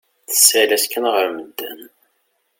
[0.29, 1.81] Tessal-as kan ɣer medden.